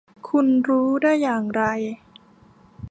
[0.27, 1.63] คุณรู้ได้อย่างไร?